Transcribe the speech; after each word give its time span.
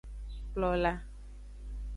Kplola. 0.53 0.93